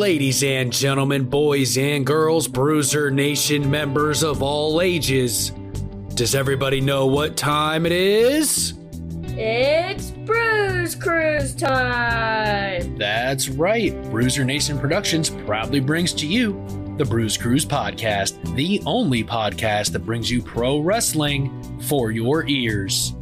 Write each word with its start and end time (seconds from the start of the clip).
Ladies 0.00 0.42
and 0.42 0.72
gentlemen, 0.72 1.26
boys 1.26 1.76
and 1.76 2.06
girls, 2.06 2.48
Bruiser 2.48 3.10
Nation 3.10 3.70
members 3.70 4.22
of 4.22 4.42
all 4.42 4.80
ages, 4.80 5.50
does 6.14 6.34
everybody 6.34 6.80
know 6.80 7.04
what 7.04 7.36
time 7.36 7.84
it 7.84 7.92
is? 7.92 8.72
It's 9.36 10.10
Bruise 10.10 10.94
Cruise 10.94 11.54
time! 11.54 12.96
That's 12.96 13.50
right. 13.50 13.92
Bruiser 14.04 14.42
Nation 14.42 14.78
Productions 14.78 15.28
proudly 15.28 15.80
brings 15.80 16.14
to 16.14 16.26
you 16.26 16.54
the 16.96 17.04
Bruise 17.04 17.36
Cruise 17.36 17.66
Podcast, 17.66 18.56
the 18.56 18.82
only 18.86 19.22
podcast 19.22 19.92
that 19.92 20.06
brings 20.06 20.30
you 20.30 20.40
pro 20.40 20.78
wrestling 20.78 21.78
for 21.82 22.10
your 22.10 22.48
ears. 22.48 23.14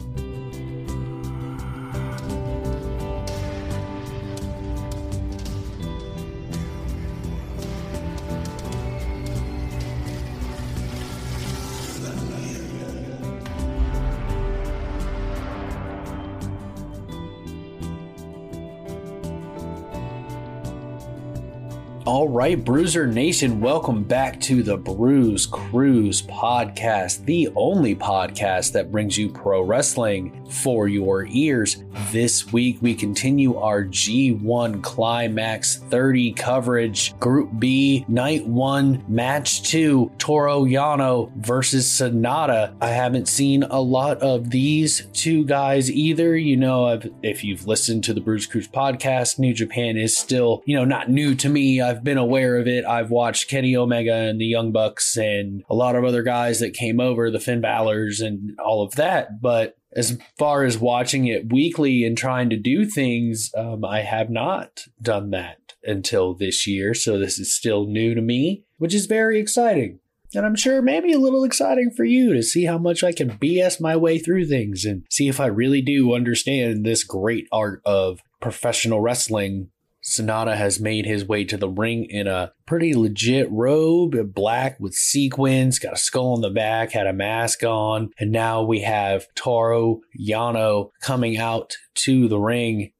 All 22.09 22.27
right, 22.27 22.65
Bruiser 22.65 23.07
Nation, 23.07 23.61
welcome 23.61 24.03
back 24.03 24.41
to 24.41 24.63
the 24.63 24.79
Bruise 24.79 25.45
Cruise 25.45 26.23
podcast, 26.23 27.23
the 27.27 27.51
only 27.55 27.95
podcast 27.95 28.73
that 28.73 28.91
brings 28.91 29.19
you 29.19 29.29
pro 29.29 29.61
wrestling 29.61 30.47
for 30.49 30.89
your 30.89 31.27
ears. 31.27 31.85
This 32.11 32.51
week, 32.51 32.79
we 32.81 32.95
continue 32.95 33.59
our 33.59 33.85
G1 33.85 34.83
Climax 34.83 35.77
30 35.91 36.33
coverage, 36.33 37.15
Group 37.21 37.51
B, 37.59 38.07
Night 38.09 38.47
1, 38.47 39.05
Match 39.07 39.65
2, 39.65 40.11
Toru 40.17 40.65
Yano 40.65 41.31
versus 41.37 41.87
Sanada. 41.87 42.75
I 42.81 42.89
haven't 42.89 43.29
seen 43.29 43.65
a 43.65 43.83
lot 43.83 44.17
of 44.23 44.49
these 44.49 45.09
two 45.13 45.45
guys 45.45 45.91
either. 45.91 46.35
You 46.35 46.57
know, 46.57 46.99
if 47.23 47.45
you've 47.45 47.67
listened 47.67 48.03
to 48.05 48.15
the 48.15 48.23
Bruise 48.23 48.47
Cruise 48.47 48.67
podcast, 48.67 49.39
New 49.39 49.53
Japan 49.53 49.99
is 49.99 50.17
still, 50.17 50.63
you 50.65 50.75
know, 50.75 50.87
not 50.87 51.11
new 51.11 51.35
to 51.35 51.51
me. 51.51 51.83
I've 51.83 51.98
been 52.05 52.19
aware 52.19 52.57
of 52.57 52.67
it. 52.67 52.85
I've 52.85 53.11
watched 53.11 53.49
Kenny 53.49 53.77
Omega 53.77 54.15
and 54.15 54.41
the 54.41 54.47
Young 54.47 54.73
Bucks 54.73 55.17
and 55.17 55.63
a 55.69 55.75
lot 55.75 55.97
of 55.97 56.05
other 56.05 56.23
guys 56.23 56.61
that 56.61 56.75
came 56.75 57.01
over, 57.01 57.31
the 57.31 57.41
Finn 57.41 57.61
Balor's 57.61 58.21
and 58.21 58.59
all 58.59 58.83
of 58.83 58.95
that. 58.97 59.41
But 59.41 59.77
as 59.95 60.19
far 60.39 60.65
as 60.65 60.79
watching 60.79 61.27
it 61.27 61.53
weekly 61.53 62.05
and 62.05 62.17
trying 62.17 62.51
to 62.51 62.57
do 62.57 62.85
things, 62.85 63.51
um, 63.57 63.85
I 63.85 64.03
have 64.03 64.31
not 64.31 64.87
done 65.01 65.31
that 65.31 65.75
until 65.85 66.35
this 66.35 66.67
year. 66.67 66.95
So 66.95 67.19
this 67.19 67.39
is 67.39 67.55
still 67.55 67.87
new 67.87 68.15
to 68.15 68.21
me, 68.21 68.65
which 68.77 68.95
is 68.95 69.07
very 69.07 69.41
exciting. 69.41 70.01
And 70.35 70.45
I'm 70.45 70.57
sure 70.57 70.83
maybe 70.83 71.13
a 71.13 71.19
little 71.19 71.43
exciting 71.43 71.91
for 71.91 72.05
you 72.05 72.35
to 72.35 72.43
see 72.43 72.67
how 72.67 72.77
much 72.77 73.03
I 73.03 73.13
can 73.13 73.39
BS 73.39 73.81
my 73.81 73.97
way 73.97 74.19
through 74.19 74.47
things 74.47 74.85
and 74.85 75.05
see 75.11 75.29
if 75.29 75.41
I 75.41 75.47
really 75.47 75.81
do 75.81 76.15
understand 76.15 76.85
this 76.85 77.03
great 77.03 77.49
art 77.51 77.81
of 77.87 78.23
professional 78.41 79.01
wrestling 79.01 79.71
Sanada 80.09 80.57
has 80.57 80.81
made 80.81 81.05
his 81.05 81.27
way 81.27 81.45
to 81.45 81.59
the 81.59 81.69
ring 81.69 82.07
in 82.09 82.27
a 82.27 82.53
pretty 82.67 82.95
legit 82.95 83.51
robe, 83.51 84.35
black 84.35 84.81
with 84.81 84.95
sequins, 84.95 85.79
got 85.79 85.93
a 85.93 85.99
skull 85.99 86.33
on 86.35 86.41
the 86.41 86.51
back, 86.51 86.93
had 86.93 87.07
a 87.07 87.13
mask 87.13 87.63
on, 87.63 88.11
and 88.19 88.33
now 88.33 88.63
we 88.63 88.81
have 88.81 89.27
Toru 89.35 90.01
Yano 90.19 90.91
coming 91.03 91.37
out 91.37 91.77
to 91.97 92.27
the 92.27 92.39
ring. 92.39 92.93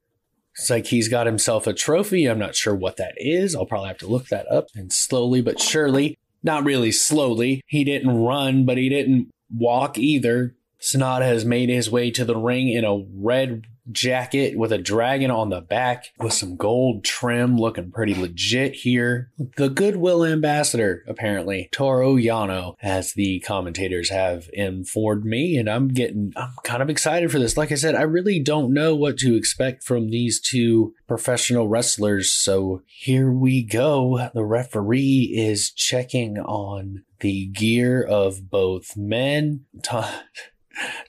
It's 0.55 0.69
like 0.69 0.87
he's 0.87 1.07
got 1.07 1.25
himself 1.25 1.65
a 1.65 1.73
trophy. 1.73 2.25
I'm 2.25 2.37
not 2.37 2.55
sure 2.55 2.75
what 2.75 2.97
that 2.97 3.13
is. 3.17 3.55
I'll 3.55 3.65
probably 3.65 3.87
have 3.87 3.97
to 3.99 4.07
look 4.07 4.27
that 4.27 4.49
up. 4.51 4.67
And 4.75 4.93
slowly 4.93 5.41
but 5.41 5.59
surely, 5.59 6.17
not 6.43 6.63
really 6.63 6.91
slowly, 6.91 7.61
he 7.65 7.83
didn't 7.83 8.23
run, 8.23 8.65
but 8.65 8.77
he 8.77 8.89
didn't 8.89 9.31
walk 9.51 9.97
either. 9.97 10.55
Sanada 10.81 11.23
has 11.23 11.43
made 11.43 11.69
his 11.69 11.89
way 11.89 12.11
to 12.11 12.23
the 12.23 12.37
ring 12.37 12.69
in 12.69 12.85
a 12.85 13.03
red 13.13 13.65
jacket 13.91 14.57
with 14.57 14.71
a 14.71 14.77
dragon 14.77 15.31
on 15.31 15.49
the 15.49 15.61
back 15.61 16.05
with 16.19 16.33
some 16.33 16.55
gold 16.55 17.03
trim 17.03 17.57
looking 17.57 17.91
pretty 17.91 18.13
legit 18.13 18.73
here. 18.75 19.31
The 19.57 19.69
Goodwill 19.69 20.25
Ambassador, 20.25 21.03
apparently, 21.07 21.69
Toru 21.71 22.15
Yano, 22.15 22.75
as 22.81 23.13
the 23.13 23.39
commentators 23.41 24.09
have 24.09 24.49
informed 24.53 25.25
me, 25.25 25.57
and 25.57 25.69
I'm 25.69 25.89
getting, 25.89 26.33
I'm 26.35 26.53
kind 26.63 26.81
of 26.81 26.89
excited 26.89 27.31
for 27.31 27.39
this. 27.39 27.57
Like 27.57 27.71
I 27.71 27.75
said, 27.75 27.95
I 27.95 28.01
really 28.01 28.39
don't 28.39 28.73
know 28.73 28.95
what 28.95 29.17
to 29.19 29.35
expect 29.35 29.83
from 29.83 30.09
these 30.09 30.39
two 30.39 30.93
professional 31.07 31.67
wrestlers, 31.67 32.31
so 32.31 32.81
here 32.85 33.31
we 33.31 33.63
go. 33.63 34.29
The 34.33 34.45
referee 34.45 35.33
is 35.35 35.71
checking 35.71 36.37
on 36.37 37.03
the 37.19 37.47
gear 37.47 38.01
of 38.01 38.49
both 38.49 38.95
men. 38.95 39.65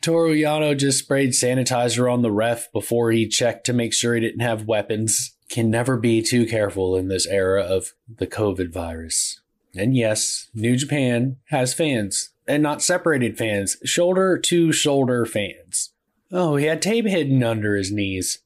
Toru 0.00 0.34
Yano 0.34 0.76
just 0.76 0.98
sprayed 0.98 1.30
sanitizer 1.30 2.10
on 2.10 2.22
the 2.22 2.32
ref 2.32 2.72
before 2.72 3.10
he 3.10 3.28
checked 3.28 3.66
to 3.66 3.72
make 3.72 3.92
sure 3.92 4.14
he 4.14 4.20
didn't 4.20 4.40
have 4.40 4.66
weapons. 4.66 5.36
Can 5.50 5.70
never 5.70 5.96
be 5.96 6.22
too 6.22 6.46
careful 6.46 6.96
in 6.96 7.08
this 7.08 7.26
era 7.26 7.62
of 7.62 7.92
the 8.08 8.26
COVID 8.26 8.72
virus. 8.72 9.40
And 9.74 9.96
yes, 9.96 10.48
New 10.54 10.76
Japan 10.76 11.36
has 11.48 11.74
fans, 11.74 12.30
and 12.46 12.62
not 12.62 12.82
separated 12.82 13.36
fans, 13.36 13.76
shoulder 13.84 14.38
to 14.38 14.72
shoulder 14.72 15.26
fans. 15.26 15.92
Oh, 16.32 16.56
he 16.56 16.66
had 16.66 16.80
tape 16.80 17.06
hidden 17.06 17.42
under 17.42 17.76
his 17.76 17.92
knees. 17.92 18.38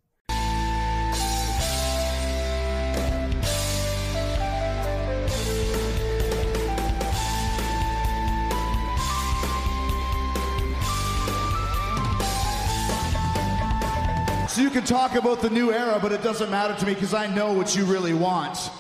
Can 14.75 14.83
talk 14.83 15.15
about 15.15 15.41
the 15.41 15.51
new 15.51 15.71
era, 15.71 16.01
but 16.03 16.11
it 16.11 16.21
doesn't 16.25 16.51
matter 16.51 16.75
to 16.75 16.85
me 16.85 16.95
because 16.95 17.15
I 17.15 17.33
know 17.33 17.53
what 17.53 17.77
you 17.77 17.85
really 17.85 18.13
want. 18.13 18.73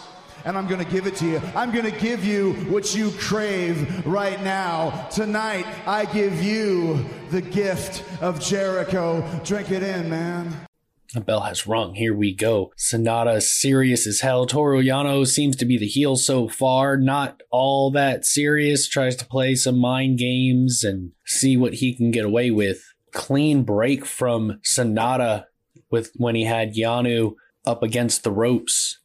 And 0.44 0.59
I'm 0.59 0.66
going 0.66 0.84
to 0.84 0.91
give 0.91 1.06
it 1.06 1.15
to 1.19 1.25
you. 1.25 1.41
I'm 1.55 1.71
going 1.71 1.84
to 1.84 1.97
give 1.97 2.25
you 2.25 2.55
what 2.65 2.97
you 2.97 3.12
crave 3.12 4.04
right 4.04 4.43
now. 4.43 5.06
Tonight, 5.12 5.66
I 5.87 6.06
give 6.06 6.43
you 6.43 7.06
the 7.31 7.41
gift 7.41 8.03
of 8.21 8.41
Jericho. 8.41 9.25
Drink 9.44 9.71
it 9.71 9.84
in, 9.84 10.10
man. 10.10 10.66
The 11.12 11.21
bell 11.21 11.43
has 11.43 11.65
rung. 11.65 11.94
Here 11.94 12.12
we 12.12 12.34
go. 12.34 12.72
Sanada 12.77 13.41
serious 13.41 14.04
as 14.04 14.19
hell. 14.19 14.47
Toru 14.47 14.83
Yano 14.83 15.25
seems 15.25 15.54
to 15.54 15.65
be 15.65 15.78
the 15.78 15.87
heel 15.87 16.16
so 16.16 16.49
far. 16.49 16.97
Not 16.97 17.41
all 17.53 17.93
that 17.93 18.27
serious. 18.27 18.88
Tries 18.88 19.15
to 19.15 19.25
play 19.25 19.54
some 19.54 19.78
mind 19.78 20.19
games 20.19 20.83
and 20.83 21.12
see 21.25 21.56
what 21.56 21.75
he 21.75 21.94
can 21.94 22.10
get 22.10 22.25
away 22.25 22.50
with. 22.50 22.83
Clean 23.12 23.62
break 23.62 24.04
from 24.04 24.59
Sanada 24.65 25.44
with 25.94 26.10
when 26.16 26.34
he 26.34 26.43
had 26.43 26.75
Yano 26.75 27.34
up 27.65 27.84
against 27.84 28.25
the 28.25 28.32
ropes. 28.32 28.99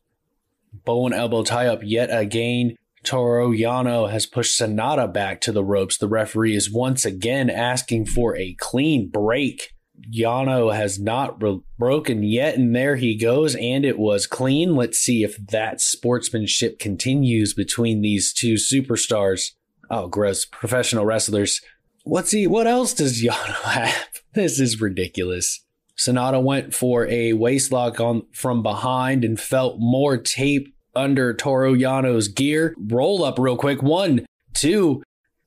Bow 0.85 1.05
and 1.05 1.13
elbow 1.13 1.44
tie 1.44 1.67
up 1.67 1.81
yet 1.83 2.09
again. 2.11 2.75
Toru 3.03 3.55
Yano 3.55 4.09
has 4.09 4.25
pushed 4.25 4.59
Sanada 4.59 5.11
back 5.13 5.39
to 5.41 5.51
the 5.51 5.63
ropes. 5.63 5.99
The 5.99 6.07
referee 6.07 6.55
is 6.55 6.72
once 6.72 7.05
again 7.05 7.51
asking 7.51 8.07
for 8.07 8.35
a 8.35 8.55
clean 8.59 9.07
break. 9.07 9.75
Yano 10.11 10.75
has 10.75 10.99
not 10.99 11.41
re- 11.44 11.61
broken 11.78 12.23
yet, 12.23 12.57
and 12.57 12.75
there 12.75 12.95
he 12.95 13.16
goes, 13.16 13.55
and 13.55 13.85
it 13.85 13.99
was 13.99 14.25
clean. 14.25 14.75
Let's 14.75 14.97
see 14.97 15.23
if 15.23 15.37
that 15.47 15.79
sportsmanship 15.79 16.79
continues 16.79 17.53
between 17.53 18.02
these 18.02 18.34
two 18.34 18.55
superstars. 18.55 19.52
Oh, 19.91 20.08
gross. 20.08 20.43
Professional 20.46 21.05
wrestlers. 21.05 21.61
What's 22.03 22.31
he? 22.31 22.47
What 22.47 22.66
else 22.66 22.96
does 22.96 23.23
Yano 23.23 23.61
have? 23.64 24.22
This 24.34 24.59
is 24.59 24.81
ridiculous. 24.81 25.64
Sanada 25.99 26.41
went 26.41 26.73
for 26.73 27.05
a 27.07 27.34
waistlock 27.34 27.99
on 27.99 28.23
from 28.31 28.63
behind 28.63 29.25
and 29.25 29.40
felt 29.40 29.75
more 29.79 30.17
tape 30.17 30.73
under 30.96 31.34
Toru 31.34 31.75
Yano's 31.75 32.29
gear. 32.29 32.73
Roll 32.78 33.23
up 33.23 33.37
real 33.37 33.57
quick. 33.57 33.84
One, 33.84 34.25
two. 34.53 35.03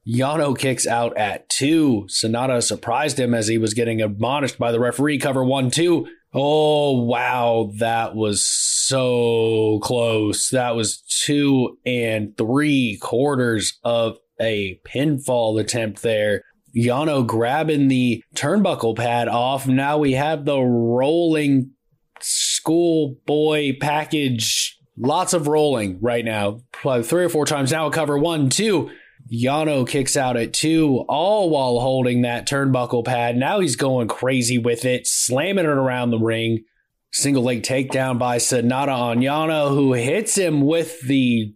Yano 0.06 0.58
kicks 0.58 0.86
out 0.86 1.16
at 1.16 1.48
two. 1.48 2.06
Sanada 2.08 2.62
surprised 2.62 3.18
him 3.18 3.32
as 3.34 3.46
he 3.46 3.56
was 3.56 3.72
getting 3.72 4.02
admonished 4.02 4.58
by 4.58 4.72
the 4.72 4.80
referee. 4.80 5.18
Cover 5.18 5.42
one, 5.44 5.70
two. 5.70 6.06
Oh, 6.34 7.02
wow. 7.02 7.70
That 7.78 8.14
was 8.14 8.44
so 8.44 9.78
close. 9.82 10.50
That 10.50 10.74
was 10.74 10.98
two 11.02 11.78
and 11.86 12.36
three 12.36 12.98
quarters 13.00 13.78
of 13.84 14.18
a 14.40 14.80
pinfall 14.84 15.60
attempt 15.60 16.02
there. 16.02 16.42
Yano 16.76 17.26
grabbing 17.26 17.88
the 17.88 18.22
turnbuckle 18.34 18.96
pad 18.96 19.28
off. 19.28 19.66
Now 19.66 19.98
we 19.98 20.12
have 20.12 20.44
the 20.44 20.60
rolling 20.60 21.72
schoolboy 22.20 23.78
package. 23.80 24.78
Lots 24.96 25.32
of 25.32 25.48
rolling 25.48 25.98
right 26.00 26.24
now. 26.24 26.60
Probably 26.72 27.02
three 27.02 27.24
or 27.24 27.28
four 27.28 27.46
times 27.46 27.72
now. 27.72 27.90
Cover 27.90 28.18
one, 28.18 28.48
two. 28.48 28.90
Yano 29.32 29.88
kicks 29.88 30.16
out 30.16 30.36
at 30.36 30.52
two, 30.52 31.04
all 31.08 31.48
while 31.48 31.80
holding 31.80 32.22
that 32.22 32.46
turnbuckle 32.46 33.04
pad. 33.04 33.36
Now 33.36 33.60
he's 33.60 33.76
going 33.76 34.08
crazy 34.08 34.58
with 34.58 34.84
it, 34.84 35.06
slamming 35.06 35.64
it 35.64 35.68
around 35.70 36.10
the 36.10 36.18
ring. 36.18 36.64
Single 37.12 37.42
leg 37.42 37.62
takedown 37.62 38.18
by 38.18 38.38
Sanada 38.38 38.96
on 38.96 39.18
Yano, 39.18 39.68
who 39.68 39.92
hits 39.92 40.36
him 40.36 40.62
with 40.62 41.00
the 41.02 41.54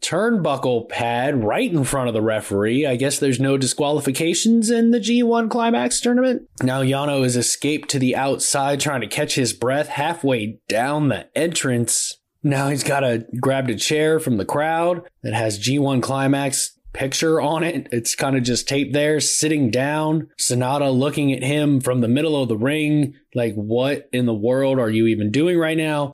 turnbuckle 0.00 0.88
pad 0.88 1.44
right 1.44 1.70
in 1.70 1.84
front 1.84 2.08
of 2.08 2.14
the 2.14 2.22
referee. 2.22 2.86
I 2.86 2.96
guess 2.96 3.18
there's 3.18 3.40
no 3.40 3.56
disqualifications 3.56 4.70
in 4.70 4.90
the 4.90 5.00
G1 5.00 5.50
Climax 5.50 6.00
tournament. 6.00 6.42
Now 6.62 6.82
Yano 6.82 7.22
has 7.22 7.36
escaped 7.36 7.88
to 7.90 7.98
the 7.98 8.16
outside 8.16 8.80
trying 8.80 9.00
to 9.00 9.06
catch 9.06 9.34
his 9.34 9.52
breath 9.52 9.88
halfway 9.88 10.58
down 10.68 11.08
the 11.08 11.28
entrance. 11.36 12.18
Now 12.42 12.68
he's 12.68 12.84
got 12.84 13.00
to 13.00 13.26
grabbed 13.40 13.70
a 13.70 13.76
chair 13.76 14.20
from 14.20 14.36
the 14.36 14.44
crowd 14.44 15.02
that 15.22 15.34
has 15.34 15.58
G1 15.58 16.02
Climax 16.02 16.78
picture 16.92 17.40
on 17.40 17.62
it. 17.62 17.88
It's 17.92 18.14
kind 18.14 18.36
of 18.36 18.42
just 18.42 18.68
taped 18.68 18.92
there, 18.92 19.20
sitting 19.20 19.70
down. 19.70 20.28
Sanada 20.38 20.96
looking 20.96 21.32
at 21.32 21.42
him 21.42 21.80
from 21.80 22.00
the 22.00 22.08
middle 22.08 22.40
of 22.40 22.48
the 22.48 22.56
ring, 22.56 23.14
like, 23.34 23.54
what 23.54 24.08
in 24.12 24.26
the 24.26 24.34
world 24.34 24.78
are 24.78 24.90
you 24.90 25.06
even 25.06 25.30
doing 25.30 25.58
right 25.58 25.76
now? 25.76 26.12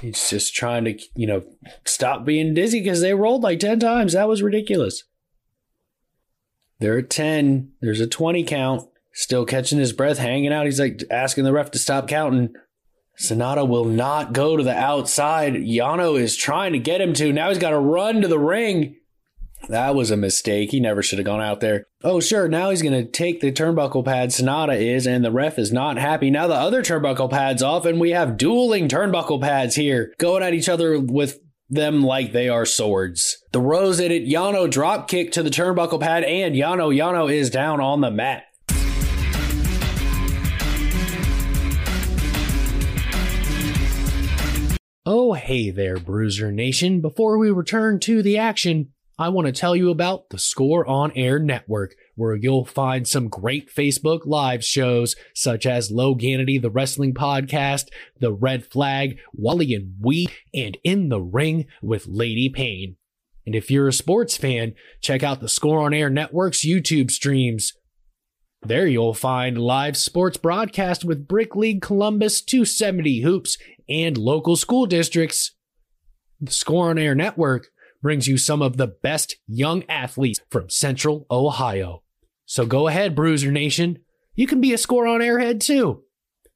He's 0.00 0.30
just 0.30 0.54
trying 0.54 0.84
to, 0.84 0.98
you 1.14 1.26
know, 1.26 1.44
stop 1.84 2.24
being 2.24 2.54
dizzy 2.54 2.80
because 2.80 3.00
they 3.00 3.14
rolled 3.14 3.42
like 3.42 3.60
10 3.60 3.80
times. 3.80 4.14
That 4.14 4.28
was 4.28 4.42
ridiculous. 4.42 5.04
There 6.80 6.96
are 6.96 7.02
10. 7.02 7.72
There's 7.80 8.00
a 8.00 8.06
20 8.06 8.44
count. 8.44 8.88
Still 9.12 9.44
catching 9.44 9.78
his 9.78 9.92
breath, 9.92 10.18
hanging 10.18 10.52
out. 10.52 10.66
He's 10.66 10.80
like 10.80 11.02
asking 11.10 11.44
the 11.44 11.52
ref 11.52 11.70
to 11.72 11.78
stop 11.78 12.08
counting. 12.08 12.52
Sanada 13.20 13.66
will 13.66 13.84
not 13.84 14.32
go 14.32 14.56
to 14.56 14.62
the 14.64 14.74
outside. 14.74 15.54
Yano 15.54 16.18
is 16.18 16.34
trying 16.34 16.72
to 16.72 16.80
get 16.80 17.00
him 17.00 17.12
to. 17.14 17.32
Now 17.32 17.48
he's 17.48 17.58
got 17.58 17.70
to 17.70 17.78
run 17.78 18.22
to 18.22 18.28
the 18.28 18.40
ring. 18.40 18.96
That 19.68 19.94
was 19.94 20.10
a 20.10 20.16
mistake. 20.16 20.70
He 20.70 20.80
never 20.80 21.02
should 21.02 21.18
have 21.18 21.26
gone 21.26 21.40
out 21.40 21.60
there. 21.60 21.86
Oh, 22.02 22.20
sure. 22.20 22.48
Now 22.48 22.70
he's 22.70 22.82
going 22.82 22.92
to 22.92 23.10
take 23.10 23.40
the 23.40 23.50
turnbuckle 23.50 24.04
pad 24.04 24.28
Sanada 24.30 24.78
is, 24.78 25.06
and 25.06 25.24
the 25.24 25.32
ref 25.32 25.58
is 25.58 25.72
not 25.72 25.96
happy. 25.96 26.30
Now 26.30 26.46
the 26.46 26.54
other 26.54 26.82
turnbuckle 26.82 27.30
pad's 27.30 27.62
off, 27.62 27.86
and 27.86 27.98
we 27.98 28.10
have 28.10 28.36
dueling 28.36 28.88
turnbuckle 28.88 29.40
pads 29.40 29.74
here 29.74 30.12
going 30.18 30.42
at 30.42 30.54
each 30.54 30.68
other 30.68 31.00
with 31.00 31.38
them 31.70 32.02
like 32.02 32.32
they 32.32 32.48
are 32.48 32.66
swords. 32.66 33.38
The 33.52 33.60
Rose 33.60 34.00
at 34.00 34.10
it, 34.10 34.28
Yano 34.28 34.70
drop 34.70 35.08
kick 35.08 35.32
to 35.32 35.42
the 35.42 35.50
turnbuckle 35.50 36.00
pad, 36.00 36.24
and 36.24 36.54
Yano, 36.54 36.94
Yano 36.94 37.32
is 37.32 37.48
down 37.50 37.80
on 37.80 38.00
the 38.00 38.10
mat. 38.10 38.44
Oh, 45.06 45.34
hey 45.34 45.70
there, 45.70 45.98
Bruiser 45.98 46.50
Nation. 46.50 47.00
Before 47.00 47.36
we 47.36 47.50
return 47.50 48.00
to 48.00 48.22
the 48.22 48.38
action, 48.38 48.92
I 49.16 49.28
want 49.28 49.46
to 49.46 49.52
tell 49.52 49.76
you 49.76 49.90
about 49.90 50.30
the 50.30 50.38
Score 50.40 50.84
on 50.88 51.12
Air 51.14 51.38
Network, 51.38 51.94
where 52.16 52.34
you'll 52.34 52.64
find 52.64 53.06
some 53.06 53.28
great 53.28 53.72
Facebook 53.72 54.26
Live 54.26 54.64
shows 54.64 55.14
such 55.34 55.66
as 55.66 55.92
Loganity, 55.92 56.60
the 56.60 56.70
wrestling 56.70 57.14
podcast, 57.14 57.90
The 58.18 58.32
Red 58.32 58.66
Flag, 58.66 59.18
Wally 59.32 59.72
and 59.72 59.94
Wee, 60.00 60.26
and 60.52 60.76
In 60.82 61.10
the 61.10 61.20
Ring 61.20 61.66
with 61.80 62.08
Lady 62.08 62.48
Payne. 62.48 62.96
And 63.46 63.54
if 63.54 63.70
you're 63.70 63.86
a 63.86 63.92
sports 63.92 64.36
fan, 64.36 64.74
check 65.00 65.22
out 65.22 65.40
the 65.40 65.48
Score 65.48 65.80
on 65.80 65.94
Air 65.94 66.10
Network's 66.10 66.64
YouTube 66.64 67.12
streams. 67.12 67.72
There 68.62 68.86
you'll 68.86 69.14
find 69.14 69.58
live 69.58 69.96
sports 69.96 70.38
broadcast 70.38 71.04
with 71.04 71.28
Brick 71.28 71.54
League 71.54 71.82
Columbus 71.82 72.42
270 72.42 73.20
Hoops 73.20 73.58
and 73.88 74.18
local 74.18 74.56
school 74.56 74.86
districts. 74.86 75.52
The 76.40 76.50
Score 76.50 76.90
on 76.90 76.98
Air 76.98 77.14
Network 77.14 77.68
brings 78.04 78.28
you 78.28 78.36
some 78.36 78.60
of 78.60 78.76
the 78.76 78.86
best 78.86 79.36
young 79.48 79.82
athletes 79.88 80.38
from 80.50 80.68
Central 80.68 81.26
Ohio. 81.30 82.02
So 82.44 82.66
go 82.66 82.86
ahead, 82.86 83.14
Bruiser 83.16 83.50
Nation. 83.50 84.00
You 84.34 84.46
can 84.46 84.60
be 84.60 84.74
a 84.74 84.78
Score 84.78 85.06
on 85.06 85.20
Airhead 85.20 85.60
too. 85.60 86.02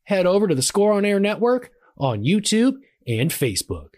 Head 0.04 0.26
over 0.26 0.46
to 0.46 0.54
the 0.54 0.60
Score 0.60 0.92
on 0.92 1.06
Air 1.06 1.18
Network 1.18 1.70
on 1.96 2.22
YouTube 2.22 2.74
and 3.06 3.30
Facebook. 3.30 3.94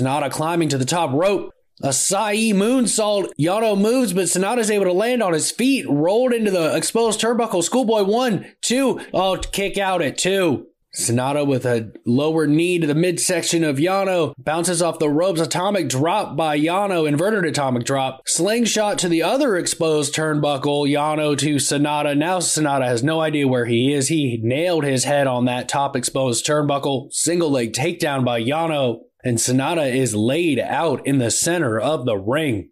Sanada 0.00 0.30
climbing 0.30 0.68
to 0.70 0.78
the 0.78 0.84
top 0.84 1.12
rope. 1.12 1.52
A 1.82 1.88
Asai 1.88 2.52
moonsault. 2.52 3.30
Yano 3.38 3.78
moves, 3.78 4.12
but 4.12 4.24
Sanada's 4.24 4.70
able 4.70 4.84
to 4.84 4.92
land 4.92 5.22
on 5.22 5.32
his 5.32 5.50
feet. 5.50 5.86
Rolled 5.88 6.34
into 6.34 6.50
the 6.50 6.76
exposed 6.76 7.20
turnbuckle. 7.20 7.62
Schoolboy 7.62 8.04
one, 8.04 8.46
two. 8.60 9.00
Oh, 9.14 9.36
kick 9.36 9.78
out 9.78 10.02
at 10.02 10.18
two. 10.18 10.66
Sanada 10.94 11.46
with 11.46 11.64
a 11.64 11.92
lower 12.04 12.46
knee 12.48 12.78
to 12.80 12.86
the 12.86 12.96
midsection 12.96 13.62
of 13.62 13.76
Yano. 13.76 14.34
Bounces 14.36 14.82
off 14.82 14.98
the 14.98 15.08
ropes. 15.08 15.40
Atomic 15.40 15.88
drop 15.88 16.36
by 16.36 16.58
Yano. 16.58 17.08
Inverted 17.08 17.46
atomic 17.46 17.84
drop. 17.84 18.28
Slingshot 18.28 18.98
to 18.98 19.08
the 19.08 19.22
other 19.22 19.56
exposed 19.56 20.14
turnbuckle. 20.14 20.90
Yano 20.90 21.38
to 21.38 21.56
Sanada. 21.56 22.16
Now 22.16 22.40
Sanada 22.40 22.86
has 22.86 23.04
no 23.04 23.20
idea 23.20 23.46
where 23.46 23.66
he 23.66 23.94
is. 23.94 24.08
He 24.08 24.40
nailed 24.42 24.84
his 24.84 25.04
head 25.04 25.26
on 25.26 25.44
that 25.44 25.68
top 25.68 25.94
exposed 25.94 26.44
turnbuckle. 26.44 27.12
Single 27.12 27.50
leg 27.50 27.72
takedown 27.72 28.24
by 28.24 28.42
Yano 28.42 29.02
and 29.24 29.38
Sanada 29.38 29.92
is 29.94 30.14
laid 30.14 30.58
out 30.58 31.06
in 31.06 31.18
the 31.18 31.30
center 31.30 31.78
of 31.78 32.04
the 32.04 32.16
ring. 32.16 32.70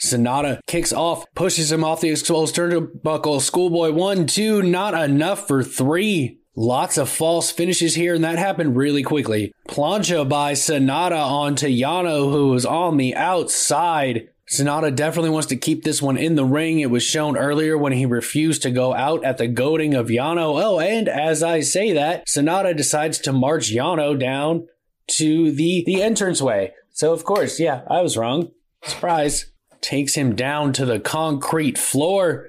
Sanada 0.00 0.60
kicks 0.66 0.92
off, 0.92 1.24
pushes 1.34 1.72
him 1.72 1.82
off 1.82 2.00
the 2.00 2.10
exposed 2.10 2.54
turnbuckle. 2.54 3.40
Schoolboy 3.40 3.92
one, 3.92 4.26
two, 4.26 4.62
not 4.62 4.94
enough 4.94 5.48
for 5.48 5.62
three. 5.62 6.40
Lots 6.54 6.98
of 6.98 7.08
false 7.08 7.50
finishes 7.50 7.94
here, 7.94 8.14
and 8.14 8.24
that 8.24 8.38
happened 8.38 8.76
really 8.76 9.02
quickly. 9.02 9.52
Plancha 9.68 10.28
by 10.28 10.52
Sanada 10.52 11.24
onto 11.24 11.68
Yano, 11.68 12.32
who 12.32 12.48
was 12.48 12.66
on 12.66 12.96
the 12.96 13.14
outside. 13.14 14.28
Sanada 14.50 14.94
definitely 14.94 15.30
wants 15.30 15.46
to 15.48 15.56
keep 15.56 15.84
this 15.84 16.00
one 16.00 16.16
in 16.16 16.34
the 16.34 16.44
ring. 16.44 16.80
It 16.80 16.90
was 16.90 17.02
shown 17.02 17.36
earlier 17.36 17.76
when 17.76 17.92
he 17.92 18.06
refused 18.06 18.62
to 18.62 18.70
go 18.70 18.94
out 18.94 19.22
at 19.24 19.38
the 19.38 19.46
goading 19.46 19.94
of 19.94 20.08
Yano. 20.08 20.60
Oh, 20.60 20.80
and 20.80 21.08
as 21.08 21.42
I 21.42 21.60
say 21.60 21.92
that, 21.92 22.26
Sanada 22.26 22.76
decides 22.76 23.18
to 23.20 23.32
march 23.32 23.70
Yano 23.72 24.18
down 24.18 24.66
to 25.08 25.50
the 25.50 25.82
the 25.84 26.02
entranceway. 26.02 26.72
So 26.90 27.12
of 27.12 27.24
course, 27.24 27.60
yeah, 27.60 27.82
I 27.88 28.00
was 28.02 28.16
wrong. 28.16 28.50
Surprise. 28.82 29.46
Takes 29.80 30.14
him 30.14 30.34
down 30.34 30.72
to 30.74 30.84
the 30.84 30.98
concrete 30.98 31.78
floor. 31.78 32.48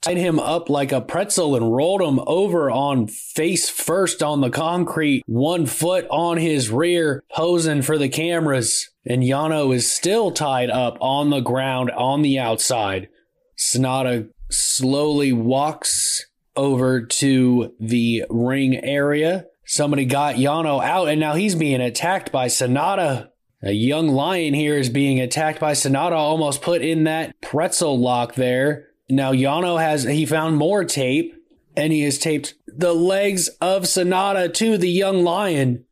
Tied 0.00 0.16
him 0.16 0.38
up 0.38 0.68
like 0.68 0.92
a 0.92 1.00
pretzel 1.00 1.56
and 1.56 1.74
rolled 1.74 2.02
him 2.02 2.20
over 2.26 2.70
on 2.70 3.08
face 3.08 3.68
first 3.68 4.22
on 4.22 4.40
the 4.40 4.50
concrete, 4.50 5.24
one 5.26 5.66
foot 5.66 6.06
on 6.08 6.36
his 6.36 6.70
rear, 6.70 7.24
posing 7.32 7.82
for 7.82 7.98
the 7.98 8.08
cameras. 8.08 8.90
And 9.06 9.22
Yano 9.22 9.74
is 9.74 9.90
still 9.90 10.30
tied 10.30 10.70
up 10.70 10.98
on 11.00 11.30
the 11.30 11.40
ground 11.40 11.90
on 11.90 12.22
the 12.22 12.38
outside. 12.38 13.08
Sanada 13.56 14.28
slowly 14.50 15.32
walks 15.32 16.26
over 16.54 17.02
to 17.02 17.72
the 17.80 18.24
ring 18.30 18.76
area 18.84 19.46
Somebody 19.70 20.06
got 20.06 20.36
Yano 20.36 20.82
out, 20.82 21.08
and 21.08 21.20
now 21.20 21.34
he's 21.34 21.54
being 21.54 21.82
attacked 21.82 22.32
by 22.32 22.46
Sanada. 22.46 23.28
A 23.62 23.72
young 23.72 24.08
lion 24.08 24.54
here 24.54 24.78
is 24.78 24.88
being 24.88 25.20
attacked 25.20 25.60
by 25.60 25.72
Sanada, 25.72 26.12
almost 26.12 26.62
put 26.62 26.80
in 26.80 27.04
that 27.04 27.38
pretzel 27.42 28.00
lock 28.00 28.34
there. 28.34 28.86
Now 29.10 29.32
Yano 29.32 29.78
has 29.78 30.04
he 30.04 30.24
found 30.24 30.56
more 30.56 30.84
tape, 30.84 31.34
and 31.76 31.92
he 31.92 32.00
has 32.04 32.16
taped 32.16 32.54
the 32.66 32.94
legs 32.94 33.48
of 33.60 33.82
Sanada 33.82 34.52
to 34.54 34.78
the 34.78 34.88
young 34.88 35.22
lion. 35.22 35.84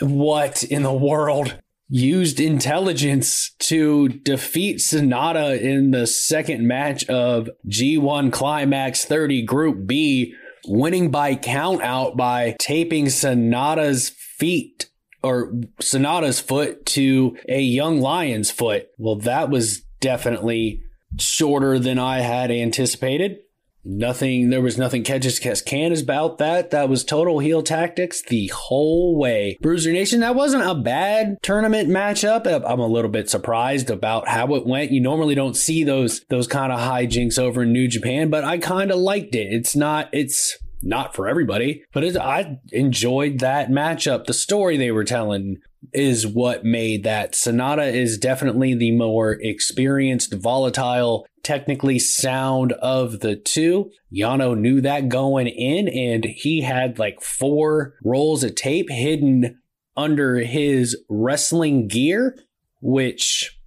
What 0.00 0.62
in 0.64 0.82
the 0.82 0.94
world? 0.94 1.58
Used 1.90 2.40
intelligence 2.40 3.50
to 3.58 4.08
defeat 4.08 4.78
Sanada 4.78 5.60
in 5.60 5.90
the 5.90 6.06
second 6.06 6.66
match 6.66 7.04
of 7.10 7.50
G1 7.68 8.32
Climax 8.32 9.04
30 9.04 9.42
Group 9.42 9.86
B 9.86 10.34
winning 10.66 11.10
by 11.10 11.34
count 11.34 11.82
out 11.82 12.16
by 12.16 12.56
taping 12.60 13.06
Sanada's 13.06 14.10
feet 14.10 14.88
or 15.22 15.52
Sanada's 15.80 16.40
foot 16.40 16.86
to 16.86 17.36
a 17.48 17.60
young 17.60 18.00
lion's 18.00 18.50
foot. 18.50 18.88
Well, 18.98 19.16
that 19.16 19.50
was 19.50 19.80
definitely 20.00 20.82
shorter 21.18 21.78
than 21.78 21.98
I 21.98 22.20
had 22.20 22.50
anticipated. 22.50 23.38
Nothing, 23.84 24.50
there 24.50 24.60
was 24.60 24.76
nothing 24.76 25.04
catches 25.04 25.38
can 25.38 25.92
is 25.92 26.02
about 26.02 26.38
that. 26.38 26.70
That 26.70 26.88
was 26.88 27.02
total 27.02 27.38
heel 27.38 27.62
tactics 27.62 28.22
the 28.22 28.48
whole 28.48 29.18
way. 29.18 29.56
Bruiser 29.60 29.92
Nation, 29.92 30.20
that 30.20 30.34
wasn't 30.34 30.68
a 30.68 30.74
bad 30.74 31.38
tournament 31.42 31.88
matchup. 31.88 32.46
Uh, 32.46 32.60
I'm 32.66 32.80
a 32.80 32.86
little 32.86 33.10
bit 33.10 33.30
surprised 33.30 33.90
about 33.90 34.28
how 34.28 34.54
it 34.54 34.66
went. 34.66 34.90
You 34.90 35.00
normally 35.00 35.34
don't 35.34 35.56
see 35.56 35.84
those, 35.84 36.20
those 36.28 36.46
kind 36.46 36.72
of 36.72 36.80
hijinks 36.80 37.38
over 37.38 37.62
in 37.62 37.72
New 37.72 37.88
Japan, 37.88 38.28
but 38.28 38.44
I 38.44 38.58
kind 38.58 38.90
of 38.90 38.98
liked 38.98 39.34
it. 39.34 39.52
It's 39.52 39.74
not, 39.74 40.10
it's, 40.12 40.58
not 40.82 41.14
for 41.14 41.28
everybody, 41.28 41.84
but 41.92 42.04
it, 42.04 42.16
I 42.16 42.58
enjoyed 42.72 43.40
that 43.40 43.68
matchup, 43.68 44.24
the 44.24 44.32
story 44.32 44.76
they 44.76 44.90
were 44.90 45.04
telling. 45.04 45.58
Is 45.92 46.26
what 46.26 46.64
made 46.64 47.04
that. 47.04 47.32
Sanada 47.32 47.92
is 47.92 48.18
definitely 48.18 48.74
the 48.74 48.92
more 48.92 49.38
experienced, 49.40 50.34
volatile, 50.34 51.26
technically 51.42 51.98
sound 51.98 52.72
of 52.74 53.20
the 53.20 53.34
two. 53.34 53.90
Yano 54.14 54.56
knew 54.56 54.80
that 54.82 55.08
going 55.08 55.46
in, 55.46 55.88
and 55.88 56.24
he 56.24 56.60
had 56.60 56.98
like 56.98 57.20
four 57.22 57.94
rolls 58.04 58.44
of 58.44 58.54
tape 58.54 58.90
hidden 58.90 59.58
under 59.96 60.36
his 60.40 60.96
wrestling 61.08 61.88
gear, 61.88 62.36
which 62.80 63.58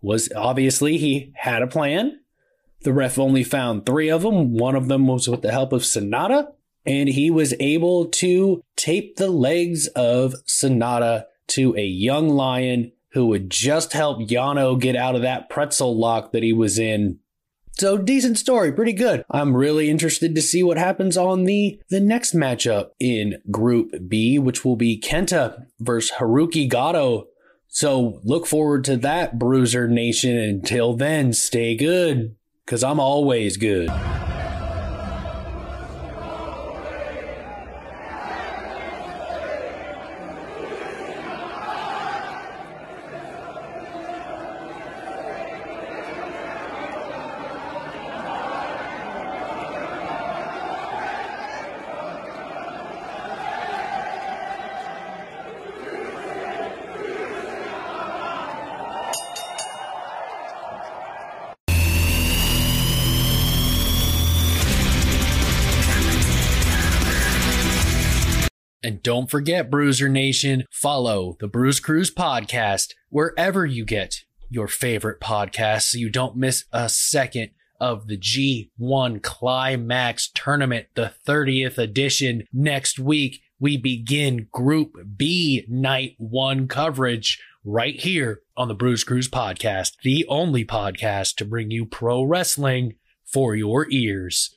was 0.00 0.30
obviously 0.34 0.96
he 0.96 1.32
had 1.36 1.62
a 1.62 1.66
plan. 1.66 2.20
The 2.82 2.92
ref 2.92 3.18
only 3.18 3.44
found 3.44 3.84
three 3.84 4.08
of 4.08 4.22
them. 4.22 4.54
One 4.54 4.74
of 4.74 4.88
them 4.88 5.06
was 5.06 5.28
with 5.28 5.42
the 5.42 5.52
help 5.52 5.72
of 5.72 5.82
Sanada, 5.82 6.48
and 6.86 7.10
he 7.10 7.30
was 7.30 7.54
able 7.60 8.06
to 8.06 8.62
tape 8.76 9.16
the 9.16 9.30
legs 9.30 9.86
of 9.88 10.34
Sanada 10.48 11.24
to 11.50 11.74
a 11.76 11.84
young 11.84 12.28
lion 12.28 12.92
who 13.12 13.26
would 13.26 13.50
just 13.50 13.92
help 13.92 14.20
Yano 14.20 14.80
get 14.80 14.96
out 14.96 15.16
of 15.16 15.22
that 15.22 15.50
pretzel 15.50 15.98
lock 15.98 16.32
that 16.32 16.42
he 16.42 16.52
was 16.52 16.78
in. 16.78 17.18
So 17.78 17.96
decent 17.96 18.38
story, 18.38 18.72
pretty 18.72 18.92
good. 18.92 19.24
I'm 19.30 19.56
really 19.56 19.88
interested 19.88 20.34
to 20.34 20.42
see 20.42 20.62
what 20.62 20.76
happens 20.76 21.16
on 21.16 21.44
the 21.44 21.80
the 21.88 22.00
next 22.00 22.34
matchup 22.34 22.90
in 23.00 23.40
Group 23.50 23.94
B, 24.08 24.38
which 24.38 24.64
will 24.64 24.76
be 24.76 25.00
Kenta 25.00 25.66
versus 25.78 26.16
Hirooki 26.18 26.68
Goto. 26.68 27.28
So 27.68 28.20
look 28.24 28.46
forward 28.46 28.84
to 28.84 28.96
that, 28.98 29.38
Bruiser 29.38 29.88
Nation. 29.88 30.36
Until 30.36 30.94
then, 30.94 31.32
stay 31.32 31.74
good, 31.74 32.36
because 32.66 32.84
I'm 32.84 33.00
always 33.00 33.56
good. 33.56 33.88
And 68.90 69.04
don't 69.04 69.30
forget, 69.30 69.70
Bruiser 69.70 70.08
Nation, 70.08 70.64
follow 70.68 71.36
the 71.38 71.46
Bruise 71.46 71.78
Cruise 71.78 72.12
podcast 72.12 72.94
wherever 73.08 73.64
you 73.64 73.84
get 73.84 74.24
your 74.48 74.66
favorite 74.66 75.20
podcast 75.20 75.82
so 75.82 75.98
you 75.98 76.10
don't 76.10 76.34
miss 76.34 76.64
a 76.72 76.88
second 76.88 77.50
of 77.78 78.08
the 78.08 78.18
G1 78.18 79.22
Climax 79.22 80.28
Tournament, 80.34 80.88
the 80.96 81.12
30th 81.24 81.78
edition. 81.78 82.42
Next 82.52 82.98
week, 82.98 83.42
we 83.60 83.76
begin 83.76 84.48
Group 84.50 84.96
B 85.16 85.64
Night 85.68 86.16
1 86.18 86.66
coverage 86.66 87.40
right 87.64 87.94
here 87.94 88.40
on 88.56 88.66
the 88.66 88.74
Bruise 88.74 89.04
Cruise 89.04 89.28
podcast, 89.28 89.92
the 90.02 90.26
only 90.26 90.64
podcast 90.64 91.36
to 91.36 91.44
bring 91.44 91.70
you 91.70 91.86
pro 91.86 92.24
wrestling 92.24 92.94
for 93.24 93.54
your 93.54 93.86
ears. 93.88 94.56